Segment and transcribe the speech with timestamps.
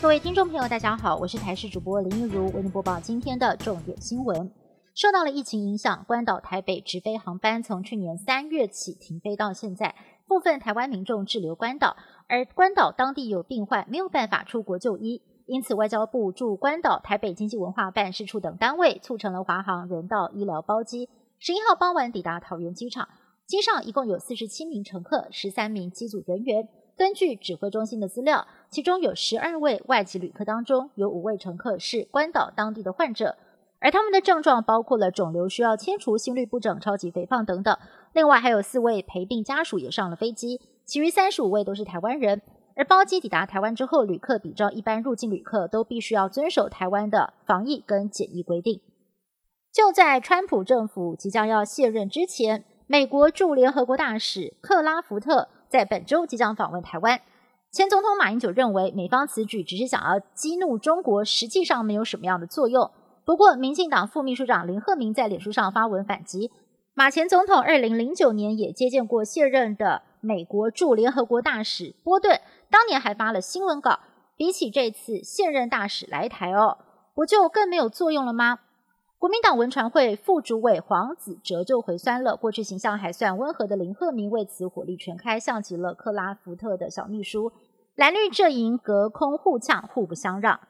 [0.00, 4.48] 各位听众朋友，大家好，我是台视主播林一如，为您播报今天的重点新闻。
[4.94, 9.96] 受到了疫情影响，关岛台北直飞航班从去年三月起停飞到现在，
[10.28, 11.96] 部分台湾民众滞留关岛，
[12.28, 21.08] 而关岛当地有病患没有办法出国就医，因此外交部驻关岛台北经济文化办事处等单位促成了华航人道医疗包机，
[21.40, 23.08] 十一号傍晚抵达桃园机场，
[23.48, 26.68] 机上一共有四十七名乘客，十三名机组人员。
[26.98, 33.36] 根据指挥中心的资料，其中有十二位外籍旅客当中，有五位乘客是关岛当地的患者，
[33.78, 37.78] 而他们的症状包括了肿瘤需要切除、心律不整、超级肥胖等等。
[38.12, 42.42] 另外还有四位陪病家属也上了飞机，其余三十五位都是台湾人。
[42.74, 48.80] 而包机抵达台湾之后，旅客比照一般入境旅客，都必须要遵守台湾的防疫跟检疫规定。
[49.72, 55.46] 就在川普政府即将要卸任之前，美国驻联合国大使克拉福特。
[55.68, 57.20] 在本周即将访问台湾，
[57.70, 62.90] 前总统马英九认为美方此举只是想要激怒中国，实际上没有什么样的作用。
[63.24, 66.50] 不过，民进党副秘书长林鹤明在脸书上发文反击，
[66.94, 72.40] 马前总统二零零九年也接见过卸任的美国驻联合国大使波顿，
[72.70, 74.00] 当年还发了新闻稿。
[74.36, 76.78] 比起这次现任大使来台哦，
[77.12, 78.60] 不就更没有作用了吗？
[79.18, 87.50] 国民党文传会副主委黄子哲就回酸了，过去形象还算温和的林鹤明为此火力全开，像极了克拉福特的小秘书。
[87.96, 90.60] 蓝绿阵营隔空互呛，互不相让。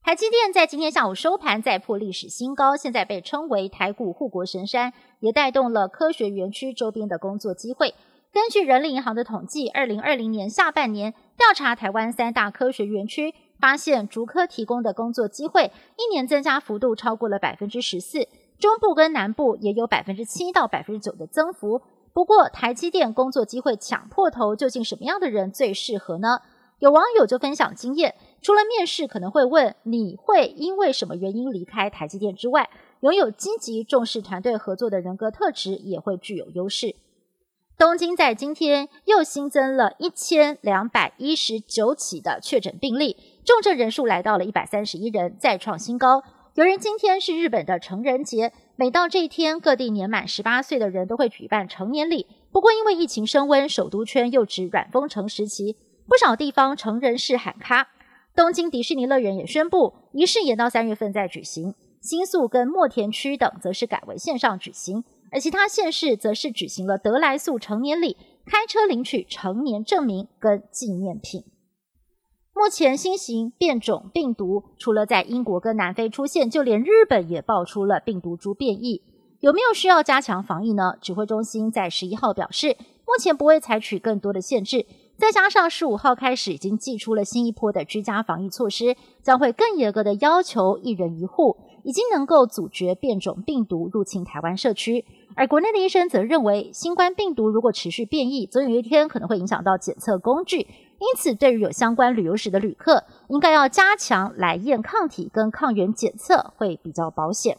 [0.00, 7.96] 台积电在今天下午收盘再破历史新高，现在被称为台股护国神山，也带动了科学园区周边的工作机会。
[8.32, 13.34] 根据人力银行的统计，二零二零年下半年调查台湾三大科学园区。
[13.60, 21.82] 发现竹科提供的工作机会一年增加幅度超过了百分之十四，中部跟南部也有百分之七到百分之九的增幅。
[22.12, 26.40] 不过台积电工作机会抢破头，究竟什么样的人最适合呢？
[26.78, 32.68] 有网友就分享经验，除了面试可能会问你会因为什么原因离开台积电之外，
[33.00, 36.96] 拥有积极重视团队合作的人格特质也会具有优势。
[37.78, 43.16] 东京在今天又新增了一千两百一十九起的确诊病例。
[43.46, 46.20] 重症人数来到了一百三十一人，再创新高。
[46.54, 52.26] 有人今天是日本的成人节，每到这一天，各地年满十八岁的人都会举办成年礼。
[52.50, 55.76] 不过，因为疫情升温，首都圈又指软封城时期，
[56.08, 57.86] 不少地方成人式喊卡。
[58.34, 61.72] 东京迪士尼乐园也宣布，仪式延到三月份再举行。
[62.00, 71.44] 新宿跟墨田区等则是改为线上举行，而其他县市则是举行了德来速成年礼，开车领取成年证明跟纪念品。
[72.58, 79.02] 目前新型变种病毒除了在英国跟南非出现，就连日本也爆出了病毒株变异。
[79.40, 80.94] 有没有需要加强防疫呢？
[81.02, 84.86] 指挥中心在十一号表示，目前不会采取更多的限制。
[85.18, 95.04] 再加上十五号开始已经寄出了新一波的居家防疫措施，将会更严格的要求一人一户，已经能够阻绝变种病毒入侵台湾社区。
[95.36, 100.60] 而国内的医生则认为，新冠病毒如果持续变异，总有一天可能会影响到检测工具。
[100.60, 107.58] 因此，对于有相关旅游史的旅客，应该要加强来验抗体跟抗原检测，会比较保险。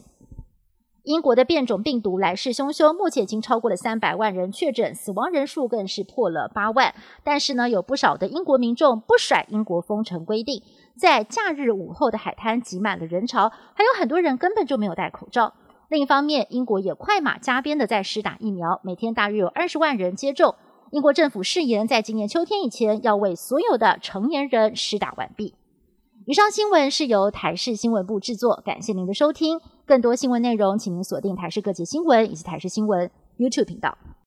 [1.04, 6.96] 英国的变种病毒来势汹汹，目前已经超过了三百万人确诊，死亡人数更是破了八万。
[7.24, 10.64] 但是呢，有不少的英国民众不甩英国封城规定，
[11.00, 15.54] 在假日午后的海滩挤满了人潮，还有很多人根本就没有戴口罩。
[15.90, 20.56] 另一方面，英国也快马加鞭的在施打疫苗，每天大约有二十万人接种。
[20.92, 25.56] 英国政府誓言，在今年秋天以前要为所有的成年人施打完毕。
[26.26, 29.60] 以上新闻是由台视新闻部制作，感谢您的收听。
[29.86, 33.98] 更多新闻内容，请您锁定台视各界新闻以及台视新闻 YouTube 频道。